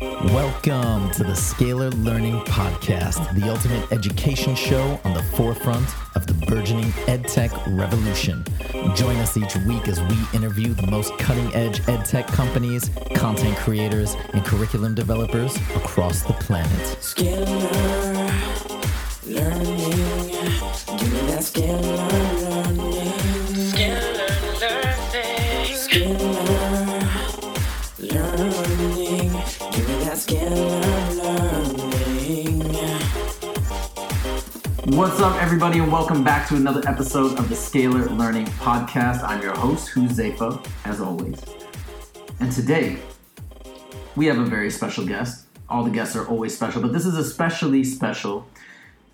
[0.00, 6.32] Welcome to the Scalar Learning Podcast, the ultimate education show on the forefront of the
[6.46, 8.42] burgeoning edtech revolution.
[8.94, 14.16] Join us each week as we interview the most cutting edge edtech companies, content creators,
[14.32, 16.70] and curriculum developers across the planet.
[17.00, 18.32] Scalar
[19.26, 19.76] learning.
[20.98, 22.21] Give me that scalar
[34.92, 39.22] What's up, everybody, and welcome back to another episode of the Scalar Learning Podcast.
[39.22, 41.40] I'm your host, Huzefa, as always.
[42.40, 42.98] And today,
[44.16, 45.46] we have a very special guest.
[45.70, 48.46] All the guests are always special, but this is especially special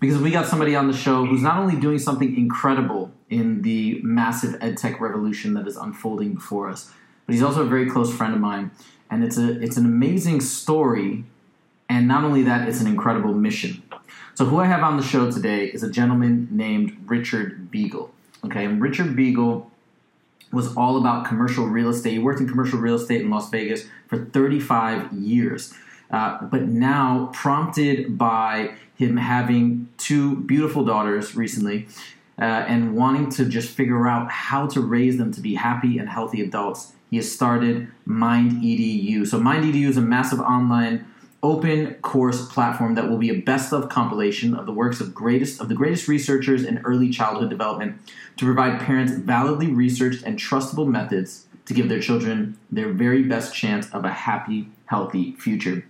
[0.01, 4.01] because we got somebody on the show who's not only doing something incredible in the
[4.03, 6.91] massive edtech revolution that is unfolding before us,
[7.25, 8.71] but he's also a very close friend of mine.
[9.09, 11.23] And it's a it's an amazing story,
[11.87, 13.81] and not only that, it's an incredible mission.
[14.35, 18.09] So who I have on the show today is a gentleman named Richard Biegel.
[18.45, 19.65] Okay, and Richard Biegel
[20.51, 22.13] was all about commercial real estate.
[22.13, 25.73] He worked in commercial real estate in Las Vegas for 35 years.
[26.09, 31.87] Uh, but now, prompted by him having two beautiful daughters recently
[32.41, 36.09] uh, and wanting to just figure out how to raise them to be happy and
[36.09, 39.27] healthy adults, he has started Mind EDU.
[39.27, 41.05] So, Mind EDU is a massive online
[41.41, 45.61] open course platform that will be a best of compilation of the works of greatest
[45.61, 47.97] of the greatest researchers in early childhood development
[48.35, 53.55] to provide parents validly researched and trustable methods to give their children their very best
[53.55, 55.85] chance of a happy healthy future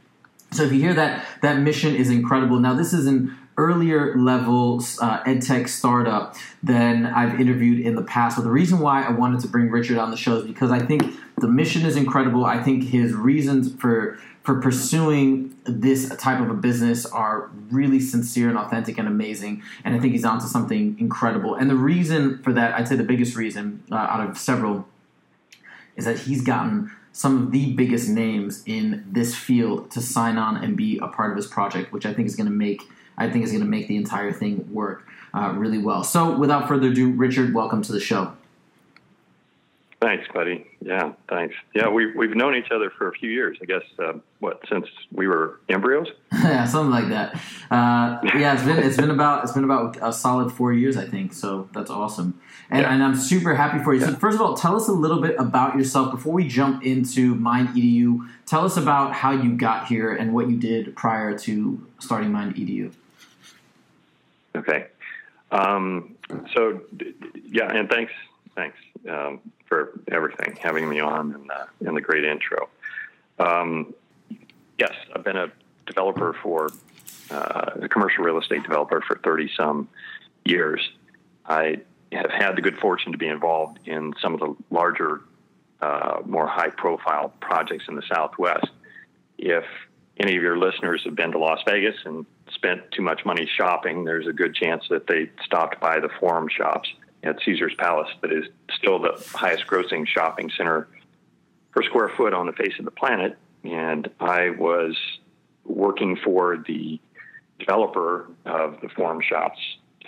[0.52, 4.78] so if you hear that that mission is incredible now this is an earlier level
[5.02, 8.38] uh, edtech startup than I've interviewed in the past.
[8.38, 10.80] But the reason why I wanted to bring Richard on the show is because I
[10.80, 11.04] think
[11.38, 12.46] the mission is incredible.
[12.46, 18.50] I think his reasons for for pursuing this type of a business are really sincere
[18.50, 19.62] and authentic and amazing.
[19.84, 21.56] And I think he's onto something incredible.
[21.56, 24.88] And the reason for that, I'd say the biggest reason uh, out of several,
[25.96, 30.64] is that he's gotten some of the biggest names in this field to sign on
[30.64, 32.84] and be a part of his project, which I think is going to make
[33.20, 36.04] I think is going to make the entire thing work uh, really well.
[36.04, 38.34] So, without further ado, Richard, welcome to the show.
[40.02, 40.66] Thanks, buddy.
[40.80, 41.56] Yeah, thanks.
[41.76, 43.58] Yeah, we've we've known each other for a few years.
[43.62, 46.08] I guess uh, what since we were embryos.
[46.32, 47.36] yeah, something like that.
[47.70, 51.06] Uh, yeah, it's been it's been about it's been about a solid four years, I
[51.06, 51.34] think.
[51.34, 52.40] So that's awesome,
[52.70, 52.94] and, Yeah.
[52.94, 54.00] and I'm super happy for you.
[54.00, 57.36] So first of all, tell us a little bit about yourself before we jump into
[57.36, 58.26] Mind EDU.
[58.46, 62.56] Tell us about how you got here and what you did prior to starting Mind
[62.56, 62.94] EDU.
[64.56, 64.88] Okay.
[65.52, 66.16] Um,
[66.56, 66.80] so
[67.44, 68.14] yeah, and thanks,
[68.56, 68.78] thanks
[69.10, 72.68] um, for everything, having me on and, uh, and the great intro.
[73.38, 73.94] Um,
[74.78, 75.52] yes, I've been a
[75.86, 76.70] developer for
[77.32, 79.88] uh, a commercial real estate developer for thirty some
[80.44, 80.82] years.
[81.46, 81.82] I
[82.12, 85.22] have had the good fortune to be involved in some of the larger,
[85.80, 88.68] uh, more high profile projects in the Southwest.
[89.38, 89.64] If
[90.18, 94.04] any of your listeners have been to Las Vegas and spent too much money shopping,
[94.04, 96.90] there's a good chance that they stopped by the Forum Shops
[97.24, 100.88] at Caesar's Palace, that is still the highest grossing shopping center
[101.72, 103.38] per square foot on the face of the planet.
[103.64, 104.98] And I was
[105.66, 107.00] working for the
[107.60, 109.60] developer of the Forum Shops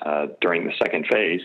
[0.01, 1.41] uh, during the second phase.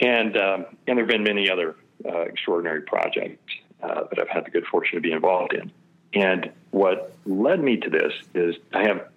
[0.00, 3.52] And, um, and there have been many other uh, extraordinary projects
[3.82, 5.70] uh, that I've had the good fortune to be involved in.
[6.14, 9.08] And what led me to this is I have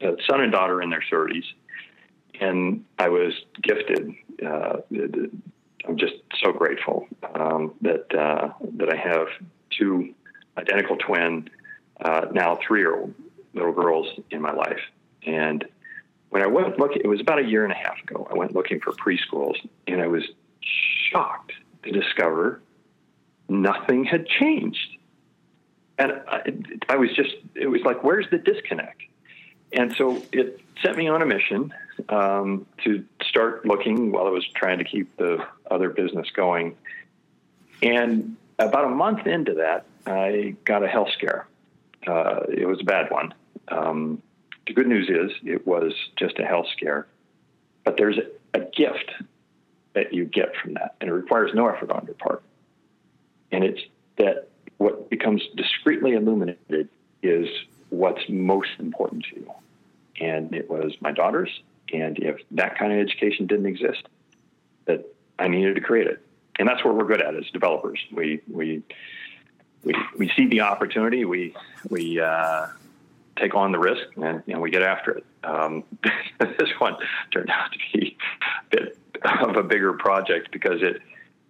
[0.00, 1.44] a son and daughter in their 30s,
[2.40, 3.32] and I was
[3.62, 4.12] gifted.
[4.44, 9.28] Uh, I'm just so grateful um, that uh, that I have
[9.70, 10.14] two
[10.56, 11.48] identical twin,
[12.00, 13.14] uh, now three-year-old
[13.54, 14.80] little girls in my life.
[15.26, 15.64] And
[16.30, 18.26] when I went looking, it was about a year and a half ago.
[18.30, 20.24] I went looking for preschools, and I was
[21.10, 21.52] shocked
[21.84, 22.60] to discover
[23.48, 24.96] nothing had changed
[25.98, 26.42] and I,
[26.88, 29.02] I was just it was like where's the disconnect
[29.72, 31.72] and so it sent me on a mission
[32.08, 36.76] um, to start looking while i was trying to keep the other business going.
[37.82, 41.46] And about a month into that i got a health scare.
[42.06, 43.34] Uh, it was a bad one.
[43.68, 44.22] Um,
[44.66, 47.06] the good news is it was just a health scare
[47.86, 48.18] but there's
[48.52, 49.12] a gift
[49.94, 52.42] that you get from that and it requires no effort on your part.
[53.52, 53.80] And it's
[54.18, 56.88] that what becomes discreetly illuminated
[57.22, 57.48] is
[57.90, 59.52] what's most important to you.
[60.20, 61.50] And it was my daughters.
[61.92, 64.02] And if that kind of education didn't exist,
[64.86, 65.06] that
[65.38, 66.22] I needed to create it.
[66.58, 68.00] And that's where we're good at as developers.
[68.10, 68.82] We, we
[69.86, 71.54] we we see the opportunity, we
[71.88, 72.66] we uh,
[73.36, 75.24] take on the risk, and, and we get after it.
[75.44, 75.84] Um,
[76.40, 76.96] this one
[77.30, 78.16] turned out to be
[78.72, 78.98] a bit
[79.40, 81.00] of a bigger project because it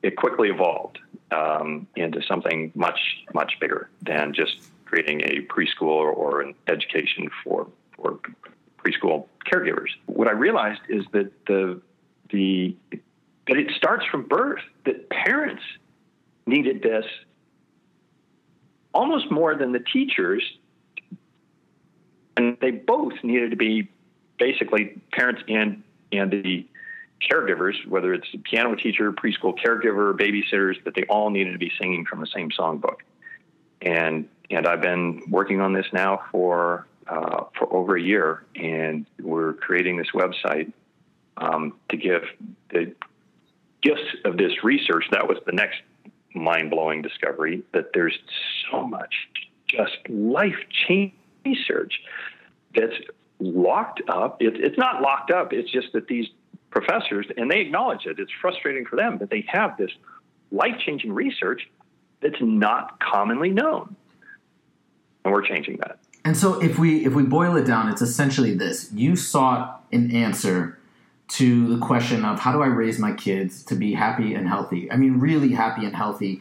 [0.03, 0.99] it quickly evolved
[1.33, 2.99] um, into something much
[3.35, 4.59] much bigger than just
[4.97, 7.67] creating a preschool or, an education for
[7.97, 8.19] for
[8.83, 9.89] preschool caregivers.
[10.07, 11.81] What I realized is that the
[12.31, 14.63] the that it starts from birth.
[14.85, 15.63] That parents
[16.47, 17.05] needed this
[18.95, 20.43] almost more than the teachers,
[22.39, 23.89] and they both needed to be
[24.39, 25.83] basically parents and
[26.13, 26.67] and the
[27.31, 31.73] caregivers, whether it's a piano teacher, preschool caregiver, babysitters, that they all needed to be
[31.79, 33.01] singing from the same songbook.
[33.83, 39.07] And and I've been working on this now for uh, for over a year, and
[39.21, 40.73] we're creating this website
[41.37, 42.23] um, to give
[42.71, 42.95] the
[43.83, 45.05] gifts of this research.
[45.13, 45.81] That was the next
[46.35, 48.19] mind blowing discovery that there's
[48.71, 49.15] so much
[49.69, 50.57] just life
[50.87, 51.95] changing research
[52.75, 52.95] that's
[53.39, 54.43] locked up.
[54.43, 55.53] It, it's not locked up.
[55.53, 56.27] It's just that these
[56.71, 58.19] professors, and they acknowledge it.
[58.19, 59.91] It's frustrating for them that they have this
[60.51, 61.69] life changing research
[62.21, 63.97] that's not commonly known,
[65.27, 65.99] and we're changing that.
[66.25, 68.91] And so if we if we boil it down, it's essentially this.
[68.93, 70.79] You sought an answer
[71.29, 74.91] to the question of how do I raise my kids to be happy and healthy?
[74.91, 76.41] I mean really happy and healthy.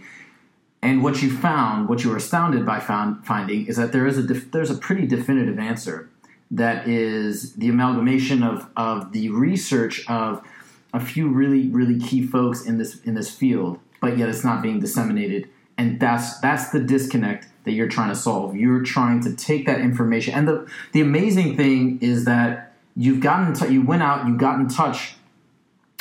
[0.84, 4.20] And what you found, what you were astounded by found, finding is that there is
[4.20, 6.10] a def, there's a pretty definitive answer
[6.52, 10.48] that is the amalgamation of of the research of
[10.94, 14.62] a few really really key folks in this in this field, but yet it's not
[14.62, 15.50] being disseminated.
[15.78, 18.56] And that's that's the disconnect that you're trying to solve.
[18.56, 20.34] You're trying to take that information.
[20.34, 24.68] And the the amazing thing is that you've gotten you went out, you got in
[24.68, 25.16] touch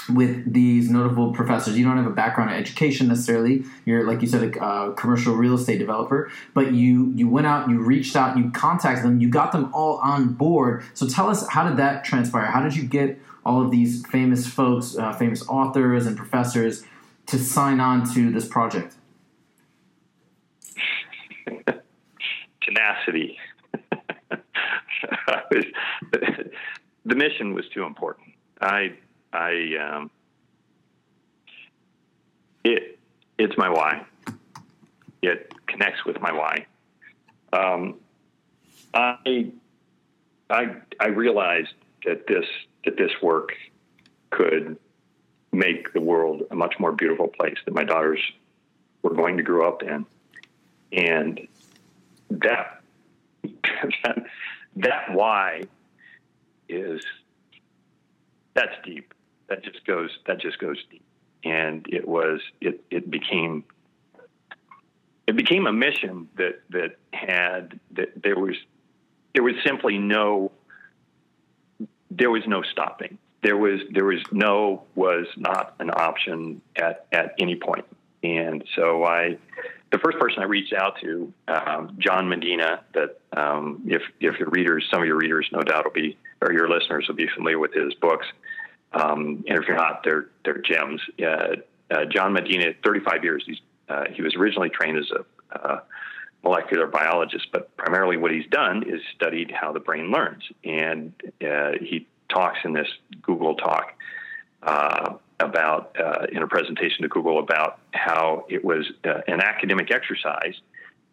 [0.09, 1.79] with these notable professors.
[1.79, 3.65] You don't have a background in education necessarily.
[3.85, 7.69] You're like you said, a uh, commercial real estate developer, but you you went out,
[7.69, 10.85] you reached out, you contacted them, you got them all on board.
[10.95, 12.47] So tell us, how did that transpire?
[12.47, 16.85] How did you get all of these famous folks, uh, famous authors and professors,
[17.27, 18.95] to sign on to this project?
[22.63, 23.39] Tenacity.
[25.51, 25.65] was,
[27.05, 28.29] the mission was too important.
[28.61, 28.95] I
[29.33, 30.11] I um,
[32.65, 32.99] it
[33.39, 34.07] it's my why.
[35.23, 36.67] It connects with my why.
[37.53, 37.97] Um,
[38.95, 39.53] I
[40.51, 41.75] I I realized
[42.05, 42.47] that this
[42.85, 43.53] that this work
[44.31, 44.77] could
[45.53, 48.21] make the world a much more beautiful place that my daughters
[49.03, 50.05] were going to grow up in,
[50.97, 51.47] and
[52.31, 52.81] that
[53.43, 54.25] that,
[54.77, 55.63] that why
[56.69, 57.03] is
[58.55, 59.15] that's deep
[59.49, 61.05] that just goes that just goes deep.
[61.45, 63.65] And it was it it became
[65.27, 68.57] it became a mission that that had that there was
[69.35, 70.53] there was simply no
[72.11, 73.19] there was no stopping.
[73.43, 77.85] There was there was no was not an option at at any point.
[78.23, 79.37] And so I
[79.95, 84.49] the first person I reached out to, um, John Medina, that um, if if your
[84.51, 87.61] readers, some of your readers, no doubt will be, or your listeners will be familiar
[87.61, 88.27] with his books.
[88.93, 91.01] Um, and if you're not, they're they're gems.
[91.25, 91.57] Uh,
[91.95, 93.45] uh, John Medina, 35 years.
[93.47, 93.59] He's,
[93.89, 95.81] uh, he was originally trained as a uh,
[96.43, 100.43] molecular biologist, but primarily what he's done is studied how the brain learns.
[100.65, 102.89] And uh, he talks in this
[103.23, 103.93] Google talk
[105.41, 105.97] uh, about
[106.31, 110.55] in a presentation to Google about how it was an academic exercise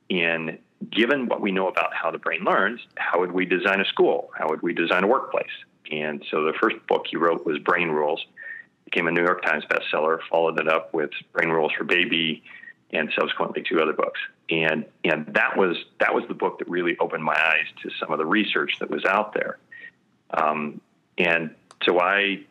[0.09, 0.57] in
[0.89, 4.29] given what we know about how the brain learns, how would we design a school?
[4.37, 5.45] How would we design a workplace?
[5.91, 8.25] And so the first book he wrote was Brain Rules.
[8.85, 10.19] Became a New York Times bestseller.
[10.29, 12.43] Followed it up with Brain Rules for Baby,
[12.91, 14.19] and subsequently two other books.
[14.49, 18.11] And and that was that was the book that really opened my eyes to some
[18.11, 19.57] of the research that was out there.
[20.31, 20.81] Um,
[21.17, 22.43] and so I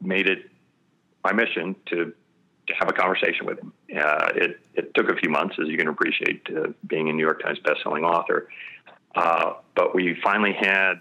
[0.00, 0.50] made it
[1.24, 2.12] my mission to
[2.66, 3.72] to have a conversation with him.
[3.96, 7.22] Uh, it it took a few months, as you can appreciate, uh, being a New
[7.22, 8.48] York Times bestselling author.
[9.14, 10.94] Uh, but we finally had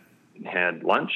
[0.46, 1.12] had lunch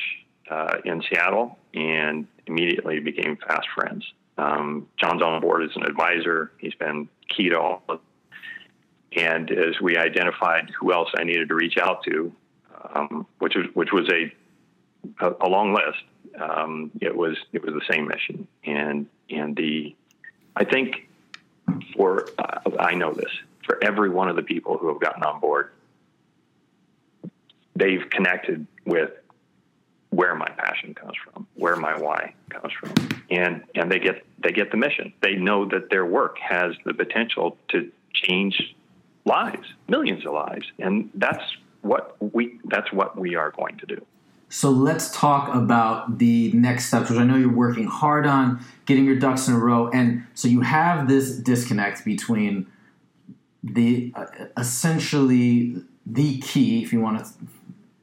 [0.49, 4.05] uh, in Seattle and immediately became fast friends.
[4.37, 6.51] Um, John's on board as an advisor.
[6.57, 7.99] He's been key to all of
[9.15, 12.33] and as we identified who else I needed to reach out to,
[12.95, 14.33] um, which was which was a
[15.19, 16.03] a, a long list,
[16.39, 19.95] um, it was it was the same mission, and and the
[20.55, 21.07] I think
[21.95, 23.31] for uh, I know this
[23.65, 25.71] for every one of the people who have gotten on board,
[27.75, 29.11] they've connected with
[30.09, 32.93] where my passion comes from, where my why comes from,
[33.31, 35.13] and and they get they get the mission.
[35.21, 38.75] They know that their work has the potential to change
[39.25, 41.43] lives, millions of lives, and that's
[41.81, 44.05] what we that's what we are going to do.
[44.53, 49.03] So let's talk about the next steps, which I know you're working hard on, getting
[49.03, 52.67] your ducks in a row, and so you have this disconnect between
[53.63, 57.31] the uh, essentially the key, if you want to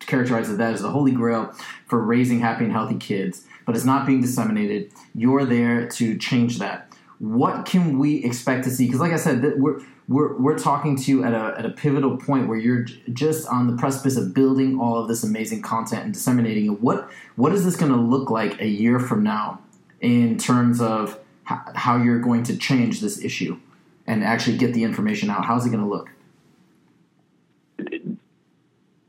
[0.05, 1.55] characterize it that as the holy grail
[1.87, 4.91] for raising happy and healthy kids, but it's not being disseminated.
[5.15, 6.90] You're there to change that.
[7.21, 8.87] What can we expect to see?
[8.87, 12.17] Because, like I said, we're we're, we're talking to you at a, at a pivotal
[12.17, 16.03] point where you're j- just on the precipice of building all of this amazing content
[16.03, 16.81] and disseminating it.
[16.81, 19.61] What what is this going to look like a year from now
[20.01, 23.61] in terms of h- how you're going to change this issue
[24.07, 25.45] and actually get the information out?
[25.45, 26.11] How's it going to look?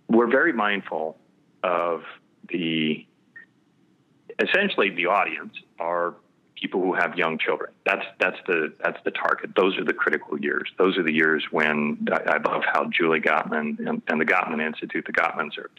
[0.10, 1.18] We're very mindful
[1.63, 2.03] of
[2.50, 3.06] the
[4.38, 6.13] essentially the audience are
[6.62, 7.72] people who have young children.
[7.86, 9.56] That's that's the that's the target.
[9.56, 10.70] Those are the critical years.
[10.77, 14.65] Those are the years when I, I love how Julie Gottman and, and the Gottman
[14.65, 15.72] Institute, the Gottmans are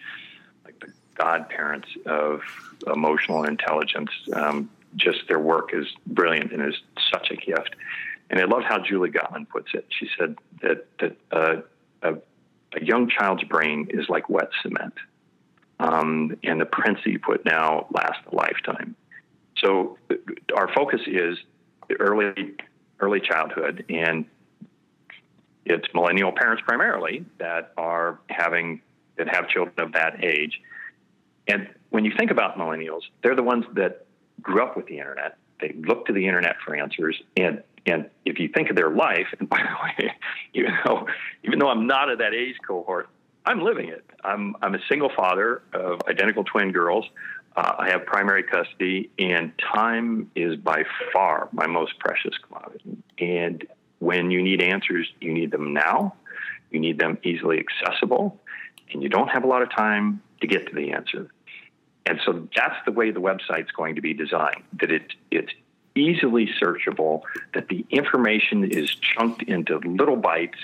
[0.65, 2.43] like the godparents of
[2.87, 4.11] emotional intelligence.
[4.35, 6.79] Um, just their work is brilliant and is
[7.11, 7.77] such a gift.
[8.29, 9.87] And I love how Julie Gottman puts it.
[9.89, 11.57] She said that that uh,
[12.03, 12.15] a,
[12.75, 14.95] a young child's brain is like wet cement,
[15.79, 18.97] um, and the prints that you put now last a lifetime.
[19.62, 19.99] So
[20.57, 21.38] our focus is
[21.99, 22.54] early
[23.00, 24.26] early childhood, and
[25.64, 28.81] it's millennial parents primarily that are having
[29.16, 30.61] that have children of that age.
[31.49, 34.07] And when you think about millennials, they're the ones that
[34.40, 35.37] grew up with the internet.
[35.61, 39.26] They look to the internet for answers, and and if you think of their life,
[39.38, 40.12] and by the way,
[40.54, 41.07] even though
[41.45, 43.09] even though I'm not of that age cohort,
[43.45, 44.04] I'm living it.
[44.25, 47.04] I'm I'm a single father of identical twin girls.
[47.55, 52.97] Uh, I have primary custody, and time is by far my most precious commodity.
[53.19, 53.67] And
[53.99, 56.15] when you need answers, you need them now.
[56.71, 58.41] You need them easily accessible,
[58.93, 61.29] and you don't have a lot of time to get to the answer.
[62.07, 64.63] And so that's the way the website's going to be designed.
[64.81, 65.53] That it it's
[65.95, 67.21] easily searchable.
[67.53, 70.59] That the information is chunked into little bites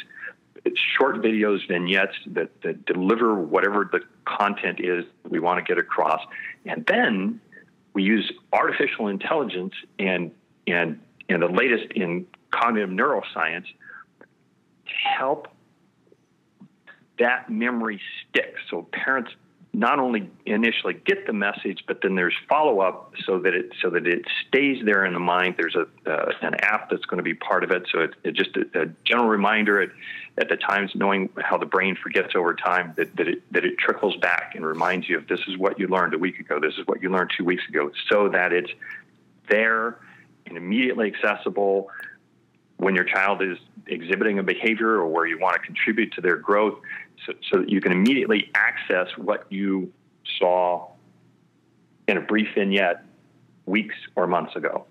[0.68, 5.78] it's short videos, vignettes that, that deliver whatever the content is we want to get
[5.78, 6.20] across.
[6.66, 7.40] And then
[7.94, 10.30] we use artificial intelligence and,
[10.66, 15.48] and, and the latest in cognitive neuroscience to help
[17.18, 17.98] that memory
[18.28, 18.54] stick.
[18.70, 19.30] So parents
[19.78, 23.90] not only initially get the message, but then there's follow up so that it so
[23.90, 25.54] that it stays there in the mind.
[25.56, 28.34] There's a uh, an app that's going to be part of it, so it's it
[28.34, 29.90] just a, a, general reminder at,
[30.36, 33.78] at the times, knowing how the brain forgets over time, that that it that it
[33.78, 36.74] trickles back and reminds you of this is what you learned a week ago, this
[36.76, 38.72] is what you learned two weeks ago, so that it's
[39.48, 40.00] there
[40.46, 41.88] and immediately accessible
[42.78, 46.36] when your child is exhibiting a behavior or where you want to contribute to their
[46.36, 46.78] growth
[47.26, 49.92] so, so that you can immediately access what you
[50.38, 50.88] saw
[52.06, 53.04] in a brief vignette
[53.66, 54.86] weeks or months ago.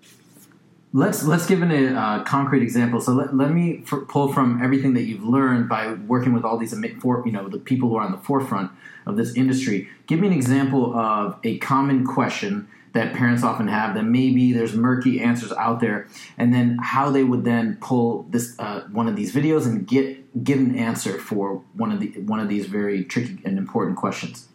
[0.94, 3.00] Let's let's give an, a uh, concrete example.
[3.00, 6.56] So let, let me f- pull from everything that you've learned by working with all
[6.56, 8.70] these for, you know the people who are on the forefront
[9.04, 9.88] of this industry.
[10.06, 14.74] Give me an example of a common question that parents often have that maybe there's
[14.74, 16.08] murky answers out there.
[16.36, 20.44] And then how they would then pull this uh, one of these videos and get
[20.44, 24.48] get an answer for one of the one of these very tricky and important questions.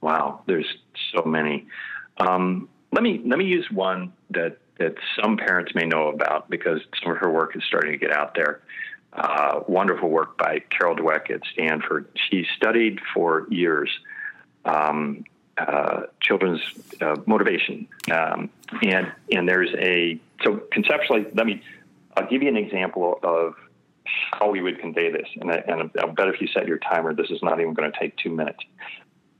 [0.00, 0.66] Wow there's
[1.14, 1.66] so many.
[2.18, 6.80] Um, let me let me use one that that some parents may know about because
[7.02, 8.62] some of her work is starting to get out there.
[9.12, 12.06] Uh, wonderful work by carol dweck at stanford.
[12.30, 13.90] She studied for years
[14.64, 15.24] um,
[15.60, 16.60] uh, children's
[17.00, 17.86] uh, motivation.
[18.10, 18.50] Um,
[18.82, 21.62] and and there's a so conceptually, let me
[22.16, 23.54] I'll give you an example of
[24.32, 25.28] how we would convey this.
[25.40, 27.90] And, I, and I'll bet if you set your timer, this is not even going
[27.90, 28.58] to take two minutes.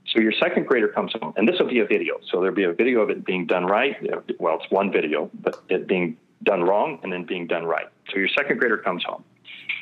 [0.07, 2.19] So your second grader comes home, and this will be a video.
[2.29, 3.95] So there'll be a video of it being done right.
[4.39, 7.87] Well, it's one video, but it being done wrong and then being done right.
[8.11, 9.23] So your second grader comes home,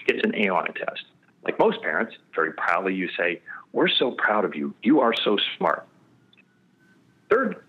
[0.07, 1.03] gets an A on a test.
[1.43, 3.41] Like most parents, very proudly you say,
[3.71, 4.73] "We're so proud of you.
[4.83, 5.87] You are so smart."
[7.29, 7.63] Third,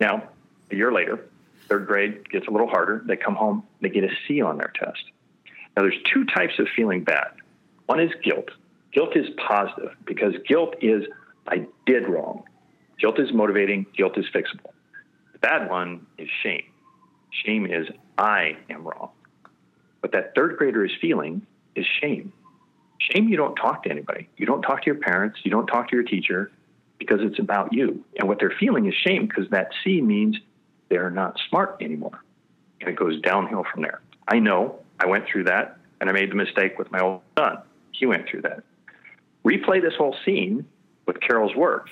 [0.00, 0.28] now,
[0.70, 1.26] a year later,
[1.68, 3.02] third grade gets a little harder.
[3.04, 5.02] They come home, they get a C on their test.
[5.76, 7.32] Now, there's two types of feeling bad.
[7.86, 8.50] One is guilt.
[8.92, 11.04] Guilt is positive because guilt is,
[11.46, 12.44] I did wrong.
[12.98, 14.72] Guilt is motivating, guilt is fixable.
[15.32, 16.64] The bad one is shame.
[17.30, 17.86] Shame is,
[18.18, 19.10] I am wrong.
[20.00, 22.32] What that third grader is feeling is shame.
[22.98, 24.28] Shame, you don't talk to anybody.
[24.36, 25.40] You don't talk to your parents.
[25.44, 26.50] You don't talk to your teacher
[27.00, 28.04] because it's about you.
[28.16, 30.36] And what they're feeling is shame because that C means
[30.88, 32.22] they're not smart anymore.
[32.80, 34.00] And it goes downhill from there.
[34.28, 37.58] I know I went through that and I made the mistake with my old son.
[37.90, 38.62] He went through that.
[39.44, 40.66] Replay this whole scene
[41.06, 41.88] with Carol's work.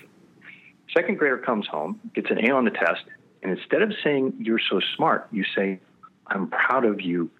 [0.94, 3.02] Second grader comes home, gets an A on the test,
[3.42, 5.80] and instead of saying, You're so smart, you say,
[6.26, 7.30] I'm proud of you.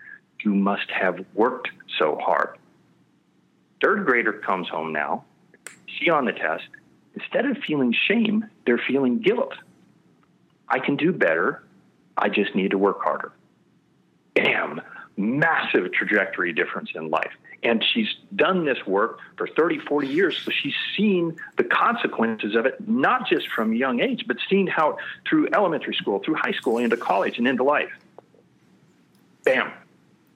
[0.42, 2.58] You must have worked so hard.
[3.82, 5.24] Third grader comes home now,
[5.98, 6.64] C on the test.
[7.20, 9.54] Instead of feeling shame, they're feeling guilt.
[10.68, 11.64] I can do better.
[12.16, 13.32] I just need to work harder.
[14.34, 14.80] Bam,
[15.16, 17.32] massive trajectory difference in life.
[17.64, 22.66] And she's done this work for 30, 40 years, so she's seen the consequences of
[22.66, 24.98] it, not just from young age, but seen how
[25.28, 27.90] through elementary school, through high school, into college, and into life.
[29.42, 29.72] Bam,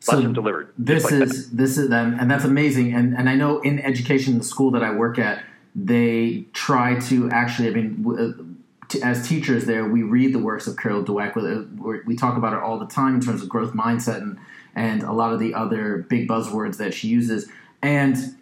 [0.00, 0.72] So lesson delivered.
[0.76, 2.92] This like is this is and, and that's amazing.
[2.92, 7.30] And and I know in education, the school that I work at, they try to
[7.30, 7.68] actually.
[7.68, 11.34] I mean, uh, as teachers there, we read the works of Carol Dweck.
[11.34, 14.38] We- we- talk about it all the time in terms of growth mindset and
[14.74, 17.48] and a lot of the other big buzzwords that she uses.
[17.82, 18.36] And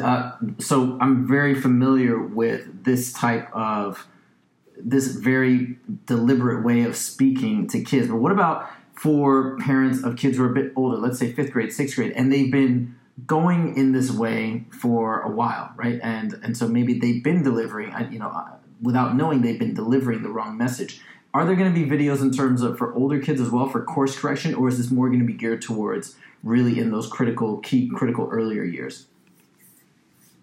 [0.00, 4.06] uh, so I'm very familiar with this type of
[4.78, 8.08] this very deliberate way of speaking to kids.
[8.08, 11.52] But what about for parents of kids who are a bit older, let's say fifth
[11.52, 12.94] grade, sixth grade, and they've been
[13.26, 16.00] going in this way for a while, right?
[16.02, 20.22] And and so maybe they've been delivering, you know, uh, without knowing they've been delivering
[20.22, 21.00] the wrong message.
[21.32, 23.82] Are there going to be videos in terms of for older kids as well for
[23.82, 27.58] course correction, or is this more going to be geared towards really in those critical,
[27.58, 29.06] key, critical earlier years?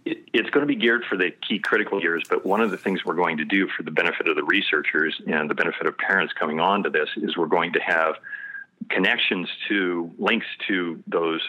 [0.06, 2.78] it, it's going to be geared for the key critical years, but one of the
[2.78, 5.98] things we're going to do for the benefit of the researchers and the benefit of
[5.98, 8.16] parents coming on to this is we're going to have
[8.90, 11.42] connections to links to those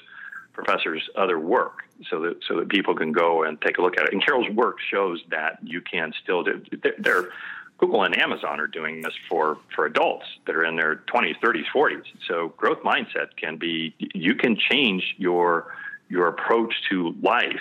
[0.52, 4.06] professors' other work so that so that people can go and take a look at
[4.06, 4.12] it.
[4.12, 6.62] And Carol's work shows that you can still do.
[6.98, 7.30] They're,
[7.78, 11.64] Google and Amazon are doing this for for adults that are in their 20s, 30s,
[11.74, 12.04] 40s.
[12.28, 15.74] So growth mindset can be you can change your
[16.08, 17.60] your approach to life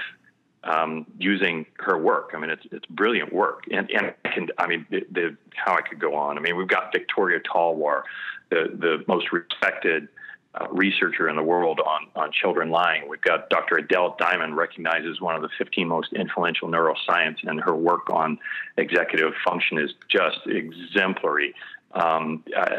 [0.64, 2.32] um, using her work.
[2.36, 5.74] I mean, it's it's brilliant work, and and I can I mean the, the how
[5.74, 6.38] I could go on.
[6.38, 8.04] I mean, we've got Victoria Talwar,
[8.50, 10.08] the the most respected
[10.54, 13.08] uh, researcher in the world on on children lying.
[13.08, 13.78] We've got Dr.
[13.78, 18.38] Adele Diamond, recognized as one of the 15 most influential neuroscience, and her work on
[18.78, 21.56] executive function is just exemplary.
[21.94, 22.78] Um, uh,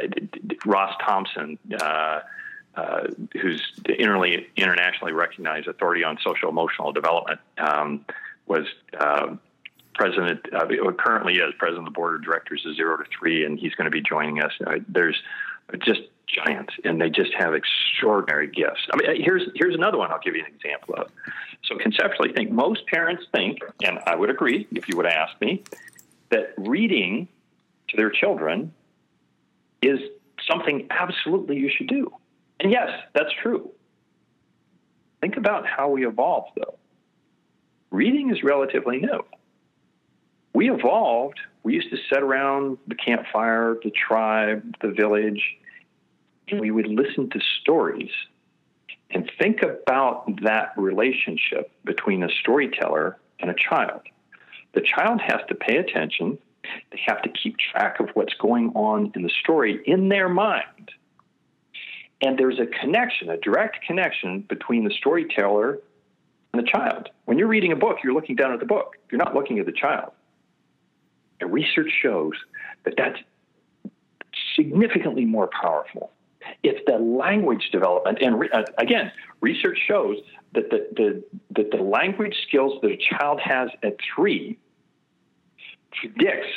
[0.67, 1.59] Ross Thompson.
[1.81, 2.21] Uh,
[2.75, 8.03] uh, who's the internationally recognized authority on social emotional development, um,
[8.47, 8.65] was
[8.99, 9.35] uh,
[9.95, 10.41] president,
[10.97, 13.85] currently is president of the board of directors of Zero to Three, and he's going
[13.85, 14.53] to be joining us.
[14.89, 15.21] There's
[15.81, 18.81] just giants, and they just have extraordinary gifts.
[18.93, 20.11] I mean, uh, here's here's another one.
[20.11, 21.11] I'll give you an example of.
[21.65, 25.41] So conceptually, I think most parents think, and I would agree if you would ask
[25.41, 25.63] me,
[26.31, 27.29] that reading
[27.89, 28.73] to their children
[29.83, 29.99] is
[30.51, 32.13] something absolutely you should do.
[32.61, 33.71] And yes, that's true.
[35.21, 36.79] Think about how we evolved, though.
[37.91, 39.25] Reading is relatively new.
[40.55, 45.43] We evolved, we used to sit around the campfire, the tribe, the village,
[46.61, 48.11] we would listen to stories
[49.11, 54.01] and think about that relationship between a storyteller and a child.
[54.75, 56.39] The child has to pay attention,
[56.91, 60.93] they have to keep track of what's going on in the story in their mind
[62.23, 65.81] and there's a connection, a direct connection between the storyteller
[66.53, 67.09] and the child.
[67.25, 68.97] When you're reading a book, you're looking down at the book.
[69.11, 70.13] You're not looking at the child.
[71.41, 72.35] And research shows
[72.85, 73.19] that that's
[74.55, 76.13] significantly more powerful.
[76.63, 80.19] It's the language development, and re, uh, again, research shows
[80.55, 81.25] that the, the
[81.57, 84.59] that the language skills that a child has at three
[86.01, 86.49] predicts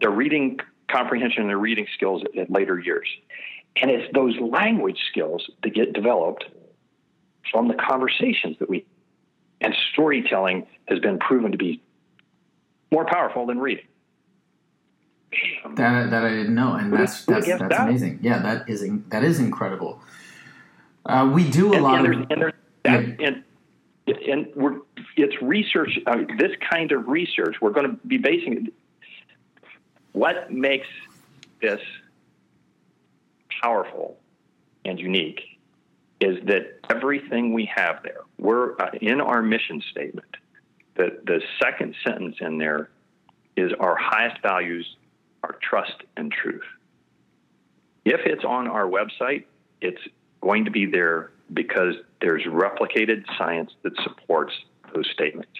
[0.00, 3.08] their reading comprehension and their reading skills at later years.
[3.80, 6.44] And it's those language skills that get developed
[7.50, 8.86] from the conversations that we
[9.60, 11.82] and storytelling has been proven to be
[12.92, 13.87] more powerful than reading.
[15.74, 17.88] That that I didn't know, and that's that's, that's that?
[17.88, 18.20] amazing.
[18.22, 20.00] Yeah, that is in- that is incredible.
[21.04, 22.52] Uh, we do a and, lot and of and, there's
[22.84, 23.44] that, and
[24.06, 24.78] and we're
[25.16, 25.98] it's research.
[26.06, 28.68] Uh, this kind of research, we're going to be basing.
[30.12, 30.88] What makes
[31.60, 31.80] this
[33.60, 34.18] powerful
[34.84, 35.58] and unique
[36.20, 40.36] is that everything we have there, we're uh, in our mission statement.
[40.94, 42.88] The the second sentence in there
[43.56, 44.96] is our highest values
[45.62, 46.64] trust and truth.
[48.04, 49.44] If it's on our website,
[49.80, 50.00] it's
[50.40, 54.52] going to be there because there's replicated science that supports
[54.94, 55.50] those statements.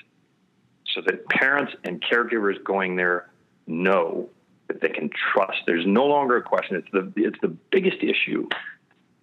[0.95, 3.31] So that parents and caregivers going there
[3.67, 4.31] know
[4.69, 5.59] that they can trust.
[5.67, 6.77] There's no longer a question.
[6.77, 8.49] It's the it's the biggest issue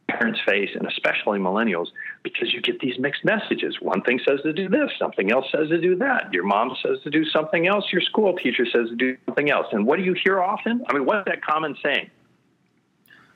[0.08, 1.88] parents face, and especially millennials,
[2.26, 3.80] because you get these mixed messages.
[3.80, 6.34] One thing says to do this, something else says to do that.
[6.34, 9.68] Your mom says to do something else, your school teacher says to do something else.
[9.72, 10.84] And what do you hear often?
[10.90, 12.10] I mean, what's that common saying?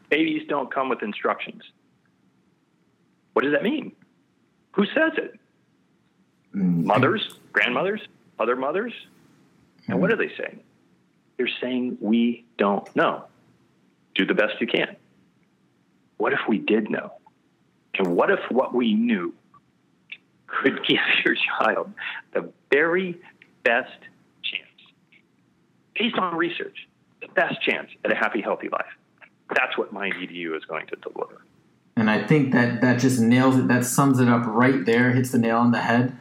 [0.09, 1.61] Babies don't come with instructions.
[3.33, 3.91] What does that mean?
[4.71, 5.39] Who says it?
[6.55, 6.85] Mm.
[6.85, 8.01] Mothers, grandmothers,
[8.39, 8.93] other mothers?
[9.87, 10.13] And what mm.
[10.13, 10.61] are they saying?
[11.37, 13.25] They're saying, we don't know.
[14.15, 14.95] Do the best you can.
[16.17, 17.13] What if we did know?
[17.99, 19.33] And what if what we knew
[20.47, 21.93] could give your child
[22.33, 23.19] the very
[23.63, 23.91] best
[24.41, 24.91] chance,
[25.95, 26.87] based on research,
[27.21, 28.85] the best chance at a happy, healthy life?
[29.55, 31.41] That's what Mind EDU is going to deliver.
[31.95, 33.67] And I think that that just nails it.
[33.67, 36.17] That sums it up right there, hits the nail on the head.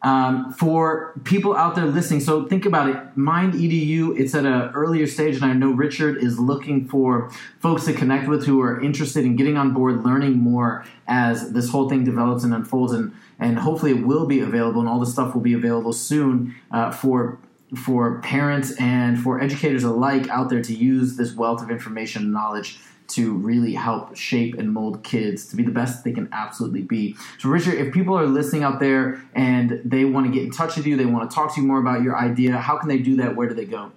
[0.00, 3.16] Um, for people out there listening, so think about it.
[3.16, 7.84] Mind EDU, it's at an earlier stage, and I know Richard is looking for folks
[7.86, 11.88] to connect with who are interested in getting on board, learning more as this whole
[11.88, 15.34] thing develops and unfolds, and and hopefully it will be available, and all the stuff
[15.34, 17.38] will be available soon uh, for
[17.74, 22.32] for parents and for educators alike out there to use this wealth of information and
[22.32, 26.82] knowledge to really help shape and mold kids to be the best they can absolutely
[26.82, 27.16] be.
[27.38, 30.76] So, Richard, if people are listening out there and they want to get in touch
[30.76, 32.98] with you, they want to talk to you more about your idea, how can they
[32.98, 33.34] do that?
[33.34, 33.92] Where do they go?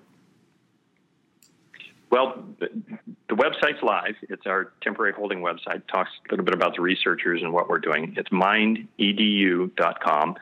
[2.10, 4.16] Well, the, website's live.
[4.24, 5.88] It's our temporary holding website.
[5.88, 8.14] Talks a little bit about the researchers and what we're doing.
[8.18, 10.36] It's mindedu.com.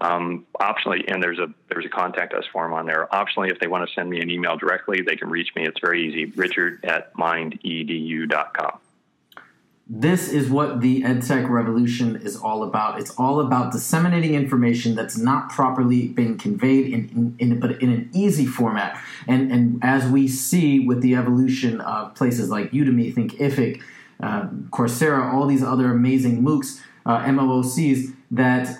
[0.00, 3.08] Um, optionally, and there's a there's a contact us form on there.
[3.12, 5.66] Optionally, if they want to send me an email directly, they can reach me.
[5.66, 6.26] It's very easy.
[6.36, 8.78] Richard at mindedu.com.
[9.90, 13.00] This is what the EdTech revolution is all about.
[13.00, 17.90] It's all about disseminating information that's not properly been conveyed in, in, in but in
[17.90, 19.02] an easy format.
[19.26, 23.80] And and as we see with the evolution of places like Udemy, Thinkific,
[24.22, 28.76] uh, Coursera, all these other amazing MOOCs, uh, MOOCs, that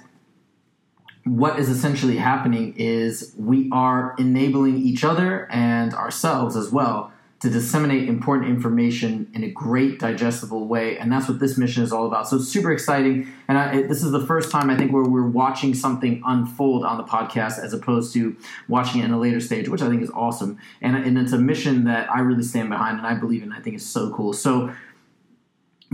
[1.29, 7.49] what is essentially happening is we are enabling each other and ourselves as well to
[7.49, 10.99] disseminate important information in a great digestible way.
[10.99, 12.29] And that's what this mission is all about.
[12.29, 13.29] So it's super exciting.
[13.47, 16.99] And I, this is the first time i think where we're watching something unfold on
[16.99, 18.37] the podcast as opposed to
[18.67, 20.59] watching it in a later stage which i think is awesome.
[20.81, 23.53] And, and it's a mission that i really stand behind and i believe in.
[23.53, 24.33] I think it's so cool.
[24.33, 24.75] So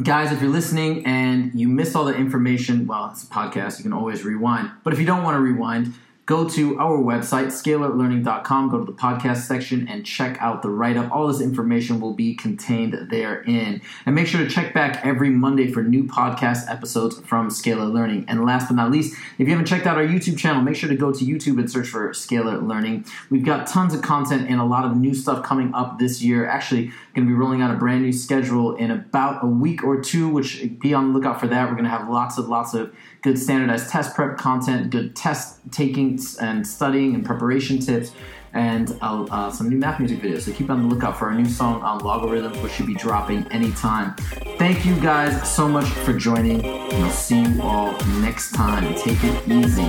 [0.02, 3.85] guys if you're listening and you missed all the information well it's a podcast you
[3.85, 4.70] can always rewind.
[4.83, 5.94] But if you don't want to rewind
[6.26, 11.10] go to our website scalarlearning.com go to the podcast section and check out the write-up.
[11.12, 13.82] All this information will be contained therein.
[14.06, 18.24] And make sure to check back every monday for new podcast episodes from scalar learning.
[18.28, 20.88] And last but not least if you haven't checked out our youtube channel make sure
[20.88, 23.04] to go to youtube and search for scalar learning.
[23.30, 26.46] We've got tons of content and a lot of new stuff coming up this year.
[26.46, 30.00] Actually going to be rolling out a brand new schedule in about a week or
[30.00, 31.68] two which be on the lookout for that.
[31.68, 35.58] We're going to have lots of lots of good standardized test prep content good test
[35.72, 38.12] taking and studying and preparation tips
[38.52, 40.42] and uh, uh, some new math music videos.
[40.42, 43.46] So keep on the lookout for our new song on logarithms which should be dropping
[43.50, 44.14] anytime.
[44.58, 46.64] Thank you guys so much for joining.
[46.64, 48.94] And i'll see you all next time.
[48.94, 49.88] Take it easy.